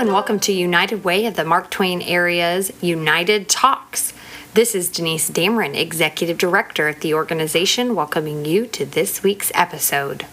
[0.00, 4.14] and welcome to United Way of the Mark Twain Area's United Talks.
[4.54, 10.24] This is Denise Dameron, Executive Director at the organization, welcoming you to this week's episode.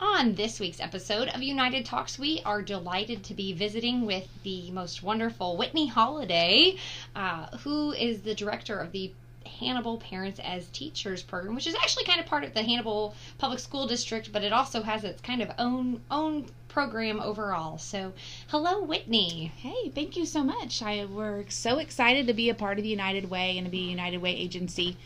[0.00, 4.70] On this week's episode of United Talks, we are delighted to be visiting with the
[4.70, 6.78] most wonderful Whitney Holliday,
[7.14, 9.12] uh, who is the director of the
[9.44, 13.58] Hannibal Parents as Teachers program, which is actually kind of part of the Hannibal Public
[13.58, 17.76] School District, but it also has its kind of own own program overall.
[17.76, 18.12] So,
[18.48, 19.52] hello, Whitney.
[19.56, 20.82] Hey, thank you so much.
[20.82, 23.86] I we're so excited to be a part of the United Way and to be
[23.88, 24.96] a United Way agency.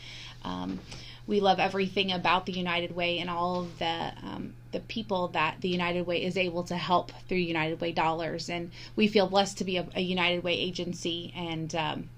[0.43, 0.79] Um,
[1.27, 5.57] we love everything about the United Way and all of the um, the people that
[5.61, 9.57] the United Way is able to help through United Way dollars, and we feel blessed
[9.57, 11.33] to be a, a United Way agency.
[11.35, 12.09] And um,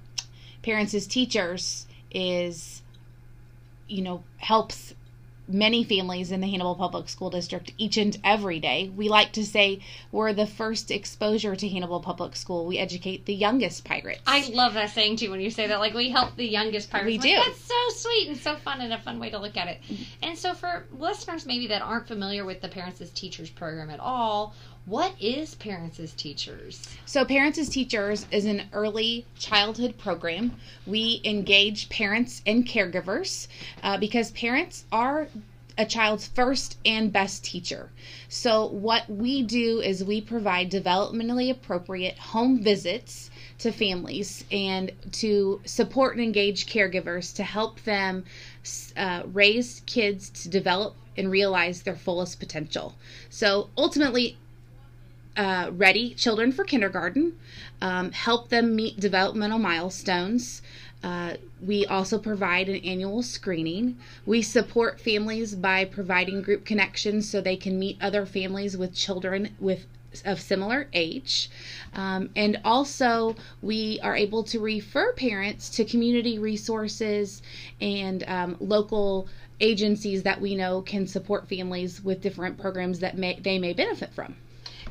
[0.62, 2.82] parents as teachers is,
[3.88, 4.94] you know, helps
[5.48, 8.92] many families in the Hannibal Public School District each and every day.
[8.96, 9.82] We like to say
[10.12, 12.66] we're the first exposure to Hannibal Public School.
[12.66, 14.22] We educate the youngest pirates.
[14.26, 15.80] I love that saying too when you say that.
[15.80, 17.08] Like we help the youngest pirates.
[17.08, 17.36] We like, do.
[17.36, 19.80] That's so sweet and so fun and a fun way to look at it.
[20.22, 24.00] And so for listeners maybe that aren't familiar with the Parents as Teachers program at
[24.00, 24.54] all,
[24.88, 26.88] what is Parents as Teachers?
[27.06, 30.56] So, Parents as Teachers is an early childhood program.
[30.86, 33.50] We engage parents and caregivers
[33.84, 35.28] uh, because parents are
[35.78, 37.90] a child's first and best teacher.
[38.30, 45.60] So, what we do is we provide developmentally appropriate home visits to families and to
[45.66, 48.24] support and engage caregivers to help them
[48.96, 52.96] uh, raise kids to develop and realize their fullest potential.
[53.30, 54.38] So, ultimately,
[55.38, 57.38] uh, ready children for kindergarten,
[57.82, 60.62] um, help them meet developmental milestones.
[61.04, 63.98] Uh, we also provide an annual screening.
[64.26, 69.56] We support families by providing group connections so they can meet other families with children
[69.60, 69.86] with
[70.26, 71.50] of similar age.
[71.94, 77.44] Um, and also, we are able to refer parents to community resources
[77.80, 79.28] and um, local
[79.60, 84.12] agencies that we know can support families with different programs that may, they may benefit
[84.14, 84.36] from.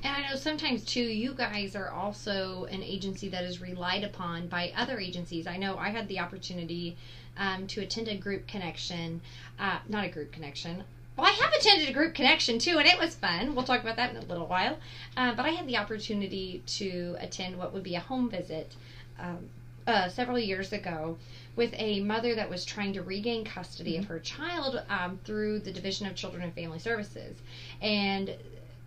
[0.02, 4.48] And I know sometimes too, you guys are also an agency that is relied upon
[4.48, 5.46] by other agencies.
[5.46, 6.96] I know I had the opportunity
[7.38, 9.20] um, to attend a group connection,
[9.58, 10.84] uh, not a group connection.
[11.16, 13.54] Well, I have attended a group connection too, and it was fun.
[13.54, 14.78] We'll talk about that in a little while.
[15.16, 18.74] Uh, but I had the opportunity to attend what would be a home visit
[19.18, 19.48] um,
[19.86, 21.16] uh, several years ago
[21.54, 24.02] with a mother that was trying to regain custody mm-hmm.
[24.02, 27.38] of her child um, through the Division of Children and Family Services.
[27.80, 28.36] And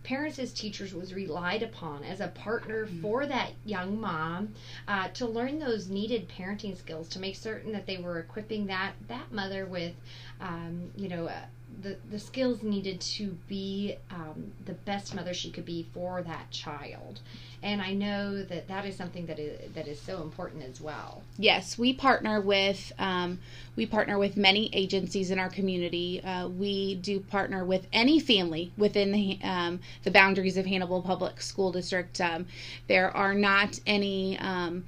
[0.03, 3.01] parents as teachers was relied upon as a partner mm-hmm.
[3.01, 4.53] for that young mom
[4.87, 8.93] uh, to learn those needed parenting skills to make certain that they were equipping that
[9.07, 9.93] that mother with
[10.41, 11.45] um, you know uh,
[11.81, 16.51] the, the skills needed to be um, the best mother she could be for that
[16.51, 17.21] child
[17.61, 21.21] and I know that that is something that is that is so important as well.
[21.37, 23.39] Yes, we partner with um,
[23.75, 26.23] we partner with many agencies in our community.
[26.23, 31.41] Uh, we do partner with any family within the um, the boundaries of Hannibal Public
[31.41, 32.19] School District.
[32.21, 32.47] Um,
[32.87, 34.37] there are not any.
[34.39, 34.85] Um,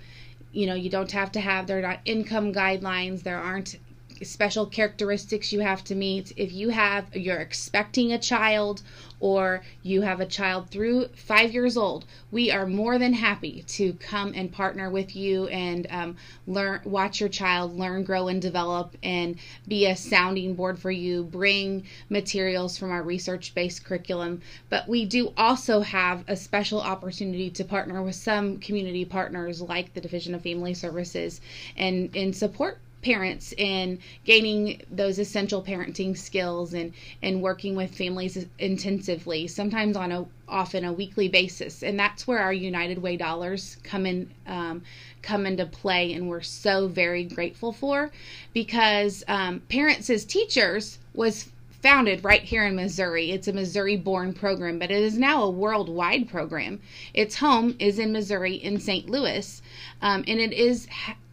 [0.53, 1.68] you know, you don't have to have.
[1.68, 3.23] There are not income guidelines.
[3.23, 3.78] There aren't
[4.23, 6.33] special characteristics you have to meet.
[6.37, 8.81] If you have, you're expecting a child
[9.21, 13.93] or you have a child through five years old, we are more than happy to
[13.93, 16.17] come and partner with you and um,
[16.47, 19.37] learn, watch your child learn, grow, and develop, and
[19.67, 21.23] be a sounding board for you.
[21.23, 27.63] Bring materials from our research-based curriculum, but we do also have a special opportunity to
[27.63, 31.41] partner with some community partners like the Division of Family Services
[31.77, 38.45] and and support parents in gaining those essential parenting skills and and working with families
[38.59, 43.78] intensively sometimes on a often a weekly basis and that's where our united way dollars
[43.84, 44.81] come in um,
[45.22, 48.11] come into play and we're so very grateful for
[48.53, 51.49] because um, parents as teachers was
[51.81, 53.31] founded right here in Missouri.
[53.31, 56.79] It's a Missouri born program, but it is now a worldwide program.
[57.14, 59.09] Its home is in Missouri in St.
[59.09, 59.61] Louis,
[60.02, 60.87] um, and it is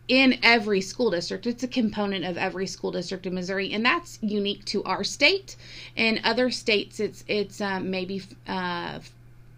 [0.08, 1.46] in every school district.
[1.46, 5.56] It's a component of every school district in Missouri, and that's unique to our state.
[5.96, 9.00] In other states, it's it's um, maybe uh,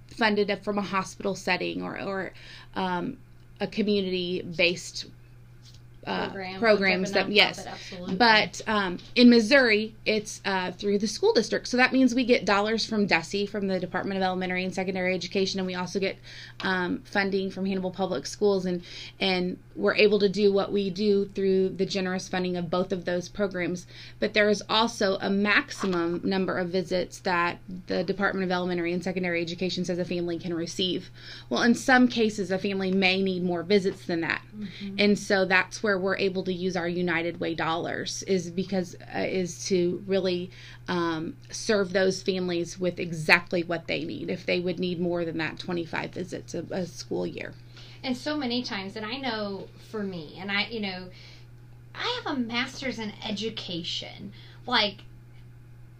[0.08, 2.32] funded from a hospital setting or or
[2.74, 3.16] um,
[3.60, 5.06] a community based
[6.06, 7.66] uh, Program, programs that yes.
[7.66, 8.14] absolutely.
[8.16, 11.68] but um, in missouri it's uh, through the school district.
[11.68, 15.14] So that means we get dollars from DESE from the department of elementary and secondary
[15.14, 16.16] education and we also get
[16.60, 18.82] um, funding from hannibal public schools and
[19.20, 23.04] and we're able to do what we do through the generous funding of both of
[23.04, 23.86] those programs.
[24.18, 29.02] But there is also a maximum number of visits that the department of elementary and
[29.02, 31.10] secondary education says a family can receive.
[31.50, 34.42] Well in some cases a family may need more visits than that.
[34.98, 39.20] And so that's where we're able to use our united way dollars is because uh,
[39.20, 40.50] is to really
[40.88, 44.28] um, serve those families with exactly what they need.
[44.28, 47.54] If they would need more than that 25 visits a, a school year.
[48.02, 51.08] And so many times and i know for me and i you know
[51.94, 54.32] i have a master's in education.
[54.66, 55.02] Like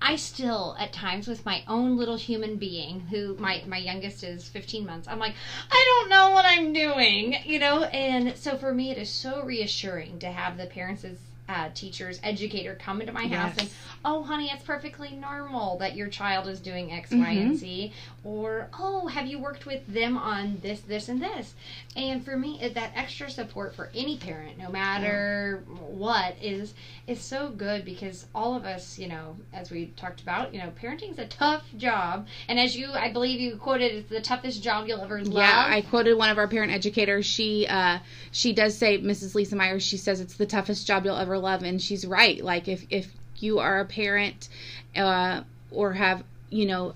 [0.02, 4.49] i still at times with my own little human being who my my youngest is
[4.49, 5.35] 15 months i'm like
[5.70, 7.85] i don't know what i'm doing you know?
[7.85, 11.17] And so for me it is so reassuring to have the parents as
[11.50, 13.58] uh, teachers, educator come into my house Yes.
[13.58, 13.70] and,
[14.05, 17.56] oh, honey, it's perfectly normal that your child is doing X, Y, and Mhm.
[17.56, 17.93] Z.
[18.23, 21.55] Or, oh, have you worked with them on this, this, and this?
[21.97, 26.75] And for me, that extra support for any parent, no matter what, is
[27.08, 30.70] is so good because all of us, you know, as we talked about, you know,
[30.76, 34.87] parenting's a tough job, and as you, I believe you quoted, it's the toughest job
[34.87, 35.35] you'll ever love.
[35.35, 37.26] Yeah, I quoted one of our parent educators.
[37.26, 37.99] She uh,
[38.31, 39.35] she does say, Mrs.
[39.35, 39.82] Lisa Myers.
[39.82, 42.42] She says it's the toughest job you'll ever love, and she's right.
[42.42, 44.48] Like if if you are a parent,
[44.96, 46.94] uh, or have you know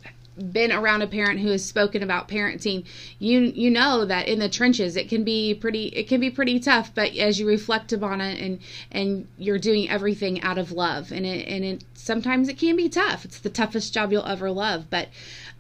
[0.53, 2.85] been around a parent who has spoken about parenting,
[3.19, 6.59] you you know that in the trenches it can be pretty it can be pretty
[6.59, 6.93] tough.
[6.95, 8.59] But as you reflect upon it and
[8.91, 12.89] and you're doing everything out of love, and it and it sometimes it can be
[12.89, 13.25] tough.
[13.25, 15.09] It's the toughest job you'll ever love, but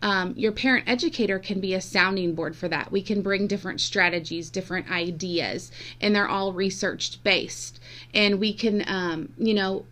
[0.04, 2.92] um, your parent educator can be a sounding board for that.
[2.92, 7.80] We can bring different strategies, different ideas, and they're all research based.
[8.12, 9.86] And we can, um, you know,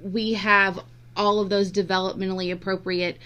[0.00, 0.78] we have
[1.16, 3.18] all of those developmentally appropriate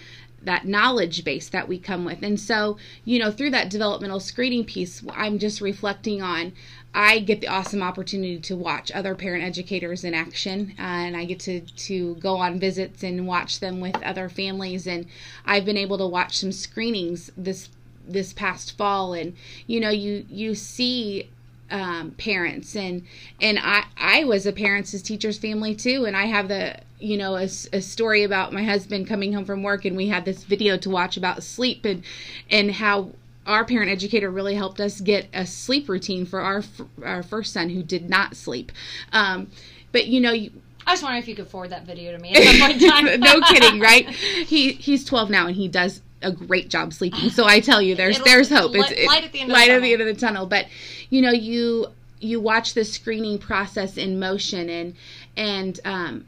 [0.42, 2.22] that knowledge base that we come with.
[2.22, 6.52] And so, you know, through that developmental screening piece, I'm just reflecting on
[6.92, 11.24] I get the awesome opportunity to watch other parent educators in action, uh, and I
[11.24, 14.88] get to to go on visits and watch them with other families.
[14.88, 15.06] And
[15.46, 17.68] I've been able to watch some screenings this
[18.08, 19.36] this past fall, and
[19.68, 21.30] you know, you you see
[21.70, 23.02] um, parents and
[23.40, 27.16] and I I was a parents as teachers family too, and I have the you
[27.16, 30.44] know a, a story about my husband coming home from work, and we had this
[30.44, 32.02] video to watch about sleep and
[32.50, 33.10] and how
[33.46, 36.62] our parent educator really helped us get a sleep routine for our
[37.04, 38.72] our first son who did not sleep.
[39.12, 39.50] Um,
[39.92, 40.52] but you know, you,
[40.86, 42.90] I was wondering if you could forward that video to me at some point in
[42.90, 43.20] time.
[43.20, 44.08] no kidding, right?
[44.50, 47.30] He he's 12 now and he does a great job sleeping.
[47.30, 48.74] So I tell you, there's It'll- there's hope.
[48.74, 49.80] light- It's it- light at the end of the at tunnel.
[49.82, 50.46] the end of the tunnel.
[50.46, 50.66] But
[51.08, 51.86] you know, you
[52.20, 54.94] you watch the screening process in motion and
[55.36, 56.24] and um,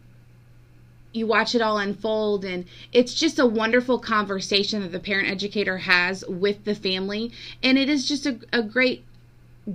[1.12, 5.78] you watch it all unfold and it's just a wonderful conversation that the parent educator
[5.78, 7.30] has with the family
[7.62, 9.04] and it is just a, a great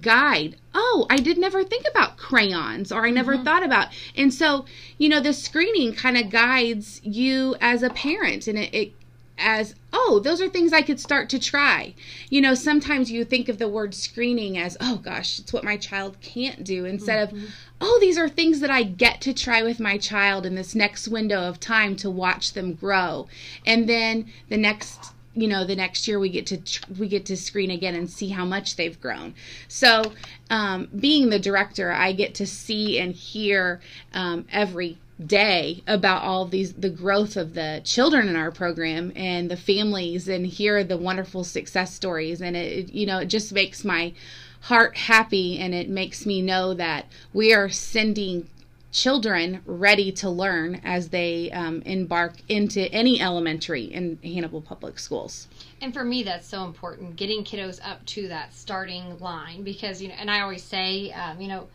[0.01, 0.55] guide.
[0.73, 3.89] Oh, I did never think about crayons or I never thought about.
[4.15, 4.65] And so,
[4.97, 8.91] you know, the screening kind of guides you as a parent and it, it
[9.37, 11.93] as oh, those are things I could start to try.
[12.29, 15.77] You know, sometimes you think of the word screening as oh gosh, it's what my
[15.77, 17.39] child can't do instead of
[17.79, 21.07] oh, these are things that I get to try with my child in this next
[21.07, 23.27] window of time to watch them grow.
[23.65, 27.25] And then the next you know the next year we get to tr- we get
[27.27, 29.35] to screen again and see how much they've grown
[29.67, 30.01] so
[30.49, 33.79] um, being the director i get to see and hear
[34.13, 39.49] um, every day about all these the growth of the children in our program and
[39.49, 43.83] the families and hear the wonderful success stories and it, you know it just makes
[43.83, 44.13] my
[44.61, 48.47] heart happy and it makes me know that we are sending
[48.91, 55.47] children ready to learn as they um, embark into any elementary in Hannibal Public Schools.
[55.81, 60.07] And for me, that's so important, getting kiddos up to that starting line because, you
[60.07, 61.67] know, and I always say, um, you know,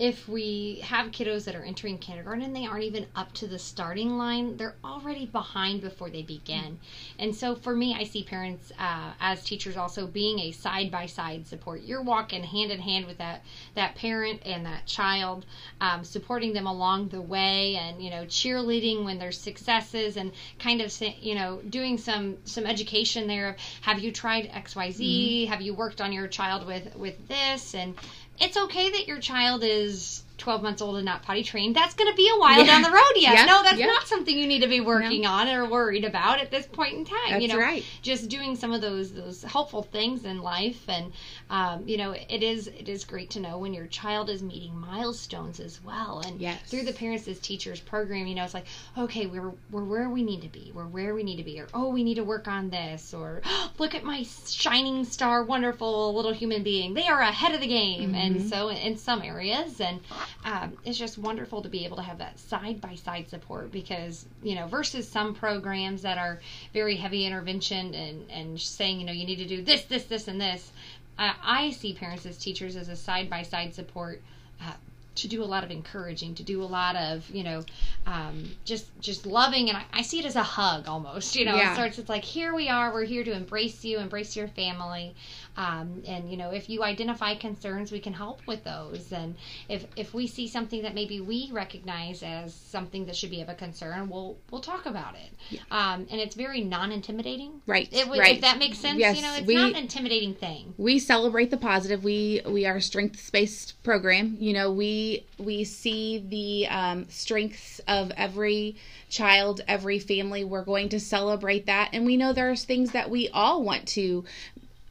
[0.00, 3.58] if we have kiddos that are entering kindergarten and they aren't even up to the
[3.58, 6.78] starting line, they're already behind before they begin.
[7.18, 11.04] And so for me, I see parents uh, as teachers also being a side by
[11.04, 11.82] side support.
[11.82, 13.42] You're walking hand in hand with that
[13.74, 15.44] that parent and that child,
[15.82, 20.80] um, supporting them along the way, and you know cheerleading when there's successes, and kind
[20.80, 23.50] of you know doing some some education there.
[23.50, 25.44] Of, have you tried X Y Z?
[25.44, 27.94] Have you worked on your child with with this and
[28.40, 32.10] it's okay that your child is 12 months old and not potty trained, that's going
[32.10, 32.66] to be a while Yeah.
[32.66, 33.34] down the road yet.
[33.34, 33.86] Yeah, No, that's yeah.
[33.86, 37.04] not something you need to be working on or worried about at this point in
[37.04, 37.18] time.
[37.30, 37.84] That's you know, right.
[38.02, 41.12] just doing some of those those helpful things in life, and
[41.50, 44.76] um, you know, it is it is great to know when your child is meeting
[44.78, 46.22] milestones as well.
[46.24, 46.60] And Yes.
[46.66, 48.66] through the Parents as Teachers program, you know, it's like,
[48.98, 50.72] okay, we're we're where we need to be.
[50.74, 53.42] We're where we need to be, or oh, we need to work on this, or
[53.78, 56.94] look at my shining star, wonderful little human being.
[56.94, 58.48] They are ahead of the game, and Mhm.
[58.48, 60.00] so in some areas, and
[60.44, 64.26] um, it's just wonderful to be able to have that side by side support because
[64.42, 66.40] you know versus some programs that are
[66.72, 70.28] very heavy intervention and and saying you know you need to do this this this
[70.28, 70.72] and this.
[71.18, 74.22] I, I see parents as teachers as a side by side support.
[74.60, 74.72] Uh,
[75.16, 77.62] to do a lot of encouraging, to do a lot of you know,
[78.06, 81.36] um, just just loving, and I, I see it as a hug almost.
[81.36, 81.72] You know, Yeah.
[81.72, 81.98] it starts.
[81.98, 82.92] It's like here we are.
[82.92, 85.14] We're here to embrace you, embrace your family,
[85.56, 89.12] um, and you know, if you identify concerns, we can help with those.
[89.12, 89.34] And
[89.68, 93.48] if if we see something that maybe we recognize as something that should be of
[93.48, 95.60] a concern, we'll we'll talk about it.
[95.70, 97.62] Um, and it's very non-intimidating.
[97.66, 97.88] Right.
[97.92, 98.36] It, right.
[98.36, 100.74] If that makes sense, Yes, you know, it's we- not an intimidating thing.
[100.78, 104.99] we celebrate the positive we we are a strengths based program you know we
[105.38, 108.76] we see the um, strengths of every
[109.08, 110.44] child every family.
[110.44, 111.90] We're going to celebrate that.
[111.92, 114.24] And we know there's things that we all want to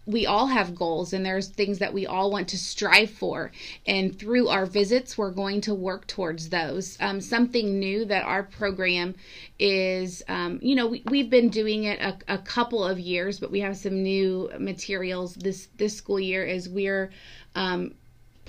[0.06, 3.52] we all have goals and there's things that we all want to strive for.
[3.86, 6.98] And through our visits we're going to work towards those.
[7.00, 9.14] Um, something new that our program
[9.60, 13.52] is um, you know we, we've been doing it a, a couple of years but
[13.52, 17.12] we have some new materials this this school year is we're
[17.56, 17.94] um,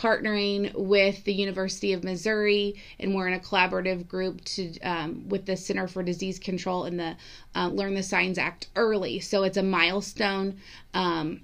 [0.00, 5.44] partnering with the University of Missouri, and we're in a collaborative group to um, with
[5.44, 7.16] the Center for Disease Control and the
[7.54, 9.20] uh, Learn the Signs Act early.
[9.20, 10.56] So it's a milestone.
[10.94, 11.42] Um,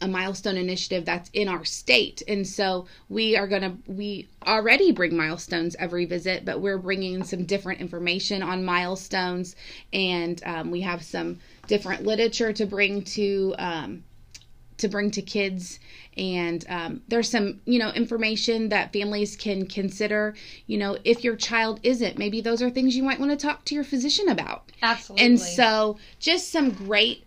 [0.00, 4.90] a milestone initiative that's in our state and so we are going to we already
[4.90, 9.54] bring milestones every visit but we're bringing some different information on milestones
[9.92, 14.02] and um, we have some different literature to bring to um,
[14.82, 15.80] to bring to kids.
[16.16, 20.34] And um, there's some you know information that families can consider
[20.66, 23.64] you know if your child isn't maybe those are things you might want to talk
[23.66, 24.70] to your physician about.
[24.82, 25.24] Absolutely.
[25.24, 27.24] and so just some great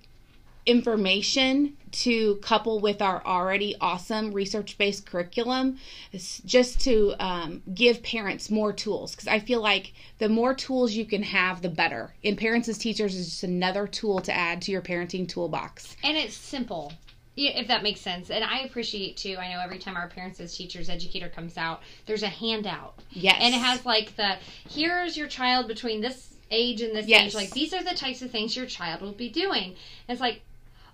[0.66, 5.78] information to couple with our already awesome research based curriculum
[6.12, 9.12] is just to um, give parents more tools.
[9.12, 12.14] Because i feel like the more tools you can have the better.
[12.24, 15.96] And parents as teachers is just another tool to add to your parenting toolbox.
[16.04, 16.92] And it's simple
[17.38, 18.30] if that makes sense.
[18.30, 21.82] And i appreciate too i know every time our parents as teachers educator comes out
[22.06, 22.94] there's a handout.
[23.12, 23.38] Yes.
[23.40, 24.38] And it has like the
[24.70, 27.28] here's your child between this age and this Yes.
[27.28, 29.76] age like these are the types of things your child will be doing.
[30.08, 30.42] And it's like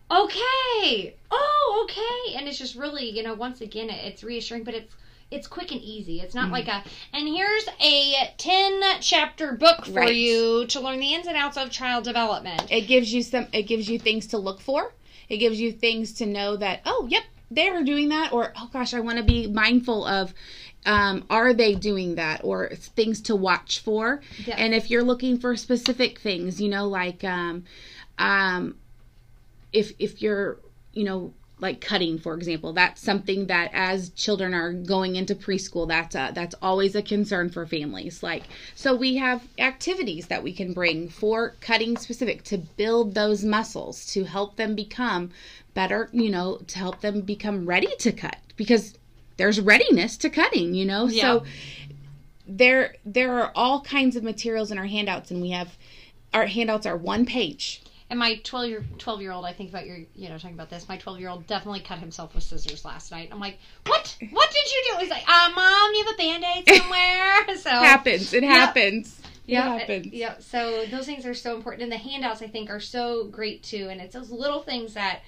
[0.10, 1.16] okay.
[1.32, 2.36] Oh okay.
[2.38, 4.94] And it's just really you know once again it, it's reassuring but it's
[5.30, 6.20] it's quick and easy.
[6.20, 6.52] It's not Mhm.
[6.52, 6.84] like a
[7.14, 10.16] and here's a 10 chapter book for Right.
[10.16, 12.64] you to learn the ins and outs of child development.
[12.70, 14.94] It gives you some it gives you things to look for
[15.32, 18.94] it gives you things to know that oh yep they're doing that or oh gosh
[18.94, 20.34] i want to be mindful of
[20.84, 24.56] um, are they doing that or things to watch for Yeah.
[24.58, 27.64] and if you're looking for specific things you know like um,
[28.18, 28.76] um,
[29.72, 30.58] if if you're
[30.94, 32.74] you know like cutting for example.
[32.74, 37.50] That's something that as children are going into preschool that's a, that's always a concern
[37.50, 38.22] for families.
[38.22, 38.44] Like
[38.76, 44.06] so we have activities that we can bring for cutting specific to build those muscles
[44.08, 45.30] to help them become
[45.74, 48.98] better you know to help them become ready to cut because
[49.38, 51.08] there's readiness to cutting you know?
[51.08, 51.22] Yeah.
[51.22, 51.44] so
[52.48, 55.78] there there are all kinds of materials in our handouts and we have
[56.34, 59.86] our handouts are one page And my 12 year 12 year old, I think about
[59.86, 60.90] your, you know, talking about this.
[60.90, 63.30] My 12 year old definitely cut himself with scissors last night.
[63.32, 64.18] I'm like, what?
[64.32, 64.98] What did you do?
[65.00, 67.58] He's like, uh, mom, you have a band aid somewhere.
[67.58, 70.36] so happens it happens it yeah, happens yeah.
[70.40, 73.88] So those things are so important, and the handouts I think are so great too.
[73.90, 75.22] And it's those little things that,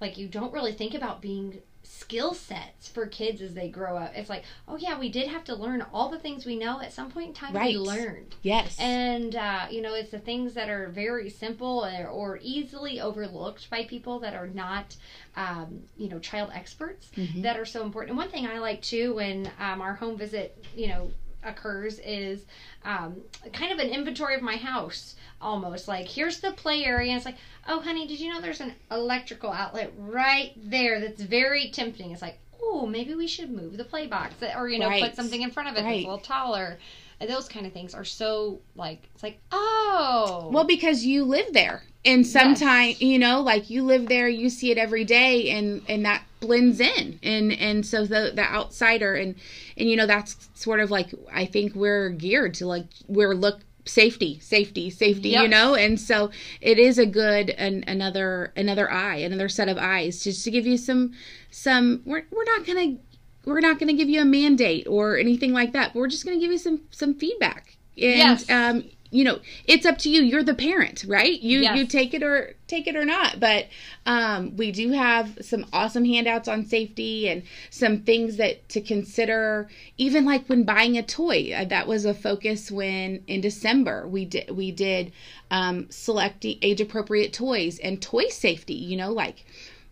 [0.00, 1.60] like, you don't really think about being
[1.94, 4.12] skill sets for kids as they grow up.
[4.14, 6.92] It's like, oh yeah, we did have to learn all the things we know at
[6.92, 7.54] some point in time.
[7.54, 7.74] Right.
[7.74, 8.34] We learned.
[8.42, 13.00] yes And, uh, you know, it's the things that are very simple or, or easily
[13.00, 14.96] overlooked by people that are not,
[15.36, 17.42] um, you know, child experts Mhm.
[17.42, 18.10] that are so important.
[18.10, 21.10] And one thing I like too when um, our home visit, you know,
[21.44, 22.44] occurs is
[22.84, 23.16] um,
[23.52, 25.88] kind of an inventory of my house almost.
[25.88, 27.36] Like here's the play area and it's like
[27.68, 32.10] oh honey did you know there's an electrical outlet right there that's very tempting?
[32.10, 35.02] It's like oh maybe we should move the play box or you know Right.
[35.02, 36.78] put something in front of it that's a little taller.
[37.20, 40.50] And those kind of things are so like it's like oh.
[40.52, 44.72] Well, because you live there, and sometimes you know, like you live there, you see
[44.72, 49.34] it every day, and and that blends in and and so the the outsider and
[49.76, 53.60] and you know that's sort of like i think we're geared to like we're look
[53.86, 55.42] safety safety safety Yep.
[55.42, 59.76] you know and so it is a good an, another another eye another set of
[59.76, 61.12] eyes just to give you some
[61.50, 62.96] some we're, we're not gonna
[63.44, 66.40] we're not gonna give you a mandate or anything like that but we're just gonna
[66.40, 68.50] give you some some feedback and Yes.
[68.50, 68.84] um
[69.14, 70.22] you know it's up to you.
[70.22, 71.40] You're the parent right?
[71.40, 71.76] You Yes.
[71.76, 73.38] you take it or take it or not.
[73.38, 73.68] But
[74.06, 79.68] um we do have some awesome handouts on safety and some things that to consider.
[79.96, 84.24] Even like when buying a toy uh, that was a focus when in december we
[84.24, 85.12] did we did
[85.50, 89.44] um select age appropriate toys and toy safety you know like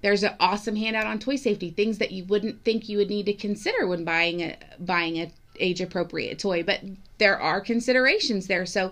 [0.02, 3.26] there's an awesome handout on toy safety things that you wouldn't think you would need
[3.26, 6.62] to consider when buying a buying a age appropriate toy.
[6.62, 6.80] But
[7.22, 8.66] there are considerations there.
[8.66, 8.90] So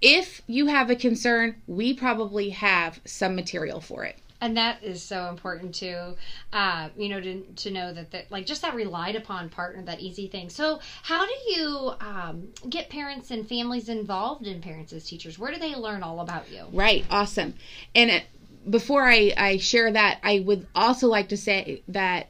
[0.00, 4.16] if you have a concern we probably have some material for it.
[4.40, 6.16] And that is so important too
[6.52, 10.00] uh, you know to, to know that, that like just that relied upon partner that
[10.00, 10.48] easy thing.
[10.48, 15.38] So how do you um, get parents and families involved in parents as teachers?
[15.38, 16.64] Where do they learn all about you?
[16.72, 17.54] Right, awesome.
[17.94, 18.24] And it,
[18.68, 22.26] before I, I share that, I would also like to say that,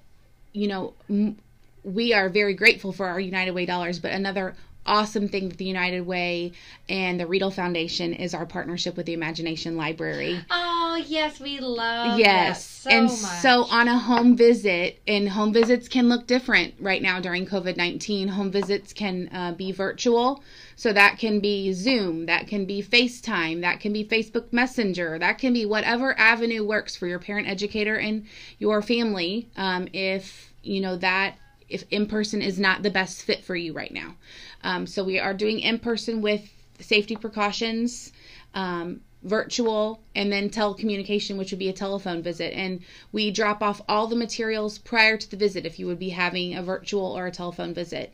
[0.52, 1.38] you know, m-
[1.84, 4.54] we are very grateful for our United Way dollars, but another
[4.86, 6.52] awesome thing that the United Way
[6.88, 10.40] and the Riedel Foundation is our partnership with the Imagination Library.
[10.50, 12.64] oh yes we love yes.
[12.64, 13.12] so and much.
[13.12, 17.76] so on a home visit, and home visits can look different right now during COVID
[17.76, 18.28] 19.
[18.28, 20.42] Home visits can uh, be virtual.
[20.76, 25.38] So that can be Zoom, that can be FaceTime, that can be Facebook Messenger, that
[25.38, 28.26] can be whatever avenue works for your parent educator and
[28.58, 29.48] your family.
[29.56, 31.36] Um, if you know that
[31.72, 34.14] if in person is not the best fit for you right now.
[34.62, 36.48] Um, so we are doing in person with
[36.80, 38.12] safety precautions,
[38.54, 42.52] um, virtual, and then telecommunication, which would be a telephone visit.
[42.54, 42.80] And
[43.12, 46.54] we drop off all the materials prior to the visit if you would be having
[46.54, 48.12] a virtual or a telephone visit.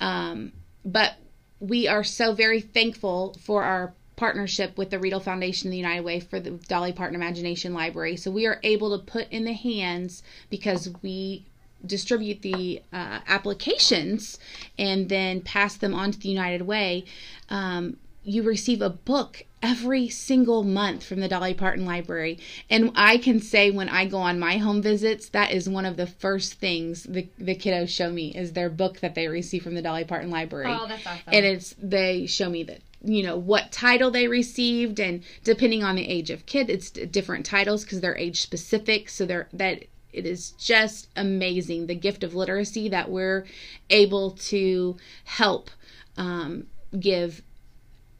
[0.00, 0.52] Um,
[0.84, 1.14] but
[1.60, 6.18] we are so very thankful for our partnership with the Riedel Foundation the United Way
[6.18, 8.16] for the Dolly Parton Imagination Library.
[8.16, 11.46] So we are able to put in the hands because we
[11.84, 14.38] distribute the uh, applications
[14.78, 17.04] and then pass them on to the United Way.
[17.50, 22.38] Um, you receive a book every single month from the Dolly Parton Library.
[22.70, 25.96] And I can say when I go on my home visits, that is one of
[25.96, 29.74] the first things the, the kiddos show me is their book that they receive from
[29.74, 33.36] the Dolly Parton Library oh that's awesome and it's they show me that you know
[33.36, 38.00] what title they received and depending on the age of kid it's different titles because
[38.00, 43.10] they're age specific so they're that it is just amazing the gift of literacy that
[43.10, 43.44] we're
[43.90, 45.70] able to help
[46.16, 46.66] um,
[46.98, 47.42] give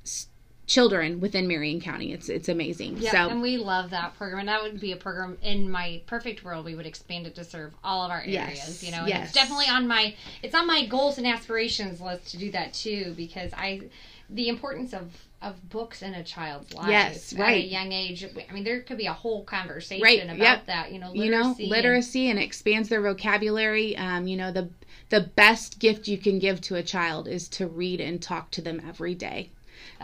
[0.05, 0.27] s-
[0.67, 4.49] children within Marion County it's it's amazing Yeah, so and we love that program, and
[4.49, 6.65] that would be a program in my perfect world.
[6.67, 8.35] We would expand it to serve all of our areas.
[8.35, 9.25] Yes, You know, and yes.
[9.25, 13.15] it's definitely on my it's on my goals and aspirations list to do that too,
[13.17, 13.89] because I
[14.29, 16.89] the importance of of books in a child's life.
[16.89, 17.59] Yes, right.
[17.59, 18.25] at a young age.
[18.25, 20.67] I mean, there could be a whole conversation Right, about yep.
[20.67, 20.93] that.
[20.93, 24.69] You know, you know literacy and- literacy and expands their vocabulary um, you know the
[25.11, 28.61] the best gift you can give to a child is to read and talk to
[28.63, 29.51] them every day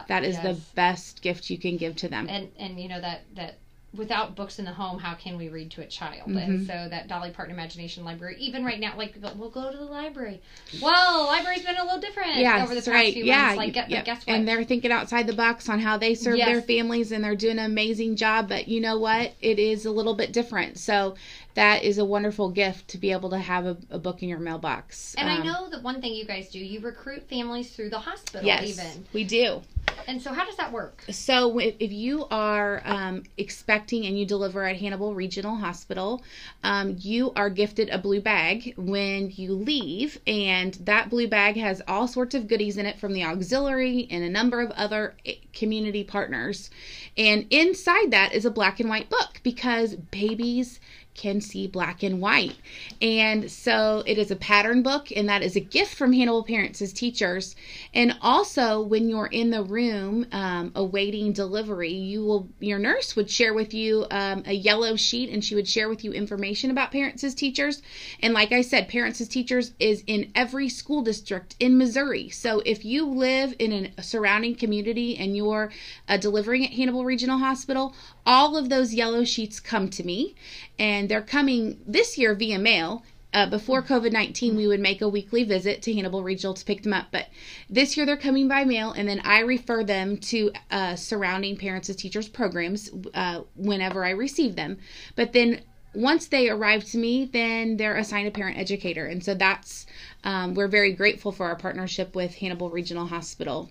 [0.08, 3.22] that is the best gift you can give to them and and you know that
[3.34, 3.58] that
[3.96, 6.28] without books in the home how can we read to a child?
[6.28, 6.38] Mm-hmm.
[6.38, 9.84] and so that dolly parton imagination library even right now like we'll go to the
[9.84, 10.40] library.
[10.82, 13.56] Well the library's been a little different yeah over the past right few yeah months.
[13.58, 14.04] Like, yep.
[14.04, 16.48] guess what and they're thinking outside the box on how they serve Yes.
[16.48, 19.32] their families and they're doing an amazing job but you know what?
[19.40, 20.78] It is a little bit different.
[20.78, 21.14] So
[21.54, 24.40] that is a wonderful gift to be able to have a, a book in your
[24.40, 25.14] mailbox.
[25.16, 27.98] And i Um, know that one thing you guys do you recruit families through the
[27.98, 29.04] hospital yes even.
[29.12, 29.60] we do
[30.06, 34.64] and so how does that work So if, you are um, expecting and you deliver
[34.64, 36.22] at Hannibal Regional Hospital,
[36.62, 41.82] um, you are gifted a blue bag when you leave, and that blue bag has
[41.86, 45.34] all sorts of goodies in it from the auxiliary and a number of other eh,
[45.52, 46.70] community partners.
[47.16, 50.80] And inside that is a black and white book because babies
[51.14, 52.56] can see black and white.
[53.00, 56.82] And so it is a pattern book, and that is a gift from Hannibal parents
[56.82, 57.54] as teachers.
[57.92, 63.30] And also, when you're in the room um, awaiting delivery, you will your nurse would
[63.30, 66.92] share with you um, a yellow sheet, and she would share with you information about
[66.92, 67.82] parents as teachers.
[68.20, 72.28] And like I said, parents as teachers is in every school district in Missouri.
[72.28, 75.70] So if you live in a surrounding community and you're
[76.08, 77.94] uh, delivering at Hannibal Regional Hospital,
[78.26, 80.34] all of those yellow sheets come to me,
[80.78, 83.04] and they're coming this year via mail.
[83.32, 86.82] Uh, before COVID 19, we would make a weekly visit to Hannibal Regional to pick
[86.84, 87.06] them up.
[87.10, 87.26] But
[87.68, 91.90] this year they're coming by mail, and then I refer them to uh, surrounding parents
[91.90, 94.78] as teachers programs uh, whenever I receive them.
[95.16, 95.62] But then
[95.94, 99.86] once they arrive to me, then they're assigned a parent educator, and so that's
[100.22, 103.68] um, we're very grateful for our partnership with Hannibal Regional Hospital.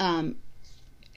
[0.00, 0.36] Um,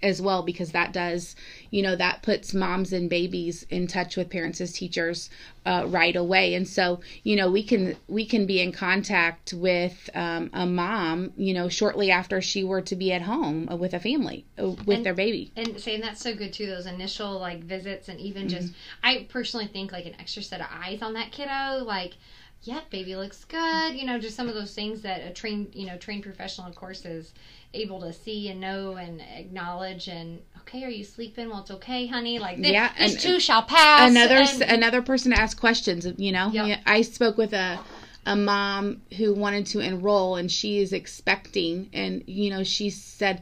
[0.04, 1.36] as well because that does
[1.72, 5.30] you know that puts moms and babies in touch with parents as teachers
[5.66, 6.54] uh, right away.
[6.54, 11.32] And so you know we can we can be in contact with um, a mom
[11.36, 14.70] you know shortly after she were to be at home uh, with a family uh,
[14.70, 15.52] with And- their baby.
[15.56, 19.68] and saying that's so good too those initial like visits and even just i personally
[19.68, 22.14] think like an extra set of eyes on that kiddo like
[22.64, 25.86] yep baby looks good you know just some of those things that a trained you
[25.86, 27.34] know trained professional of course is
[27.82, 31.50] able to see and know and acknowledge and okay are you sleeping?
[31.50, 32.40] Well it's okay honey.
[32.40, 36.06] Like this, Yeah, this and- too shall pass another and- another person to ask questions
[36.18, 36.50] you know?
[36.52, 36.80] Yep.
[36.86, 37.80] I spoke with a
[38.26, 43.42] a mom who wanted to enroll and she is expecting and you know she said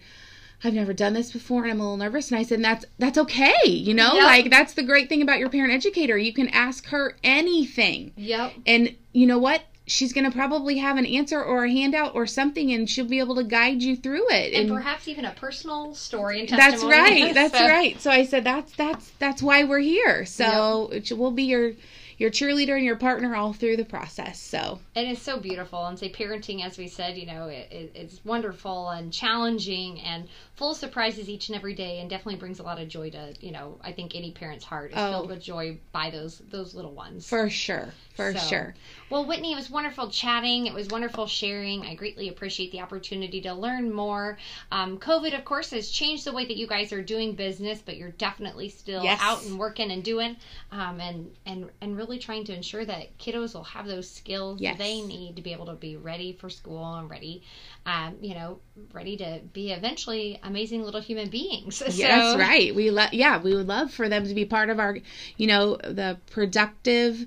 [0.63, 3.17] I've never done this before and I'm a little nervous and I said that's that's
[3.17, 4.13] okay you know?
[4.13, 4.23] Yep.
[4.23, 6.17] like that's the great thing about your parent educator.
[6.17, 8.11] You can ask her anything.
[8.15, 8.53] Yep.
[8.67, 12.25] And you know what she's going to probably have an answer or a handout or
[12.25, 15.93] something and she'll be able to guide you through it and perhaps even a personal
[15.93, 19.79] story and that's right that's So- right so i said that's that's that's why we're
[19.79, 21.73] here so it- we'll be your
[22.17, 25.85] your cheerleader and your partner all through the process so And it's so beautiful.
[25.85, 30.29] And say parenting, as we said, you know, it, it, it's wonderful and challenging and
[30.55, 33.33] full of surprises each and every day, and definitely brings a lot of joy to
[33.41, 33.77] you know.
[33.83, 35.11] I think any parent's heart is Oh.
[35.11, 37.27] filled with joy by those those little ones.
[37.27, 38.75] for sure for So, sure
[39.09, 40.65] Well, Whitney, it was wonderful chatting.
[40.65, 41.85] It was wonderful sharing.
[41.85, 44.39] I greatly appreciate the opportunity to learn more.
[44.71, 47.97] Um, COVID, of course, has changed the way that you guys are doing business, but
[47.97, 49.19] you're definitely still Yes.
[49.21, 50.37] out and working and doing,
[50.71, 54.77] um, and and and really trying to ensure that kiddos will have those skills Yes.
[54.79, 57.43] they need to be able to be ready for school and ready,
[57.85, 58.59] um, you know,
[58.91, 61.83] ready to be eventually amazing little human beings.
[61.95, 62.73] Yes, So- right.
[62.73, 64.97] We love, yeah, we would love for them to be part of our,
[65.37, 67.25] you know, the productive,